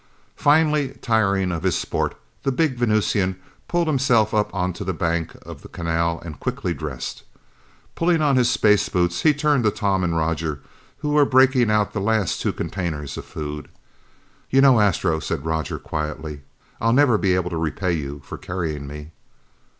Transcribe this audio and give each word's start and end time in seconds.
Finally 0.35 0.95
tiring 1.03 1.51
of 1.51 1.61
his 1.61 1.77
sport, 1.77 2.15
the 2.41 2.51
big 2.51 2.73
Venusian 2.73 3.39
pulled 3.67 3.85
himself 3.85 4.33
up 4.33 4.51
onto 4.51 4.83
the 4.83 4.95
bank 4.95 5.35
of 5.45 5.61
the 5.61 5.67
canal 5.67 6.19
and 6.25 6.39
quickly 6.39 6.73
dressed. 6.73 7.21
Pulling 7.93 8.19
on 8.19 8.35
his 8.35 8.49
space 8.49 8.89
boots, 8.89 9.21
he 9.21 9.31
turned 9.31 9.63
to 9.63 9.69
Tom 9.69 10.03
and 10.03 10.17
Roger, 10.17 10.59
who 11.01 11.09
were 11.11 11.23
breaking 11.23 11.69
out 11.69 11.93
the 11.93 12.01
last 12.01 12.41
two 12.41 12.51
containers 12.51 13.15
of 13.15 13.25
food. 13.25 13.67
"You 14.49 14.59
know, 14.59 14.79
Astro," 14.79 15.19
said 15.19 15.45
Roger 15.45 15.77
quietly, 15.77 16.41
"I'll 16.79 16.93
never 16.93 17.19
be 17.19 17.35
able 17.35 17.51
to 17.51 17.57
repay 17.57 17.91
you 17.93 18.23
for 18.25 18.39
carrying 18.39 18.87
me." 18.87 19.11